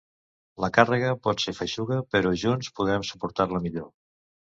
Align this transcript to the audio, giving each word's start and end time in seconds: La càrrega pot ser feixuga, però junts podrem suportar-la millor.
La 0.63 0.69
càrrega 0.77 1.09
pot 1.27 1.43
ser 1.43 1.53
feixuga, 1.57 1.97
però 2.15 2.31
junts 2.45 2.71
podrem 2.81 3.05
suportar-la 3.11 3.63
millor. 3.67 3.87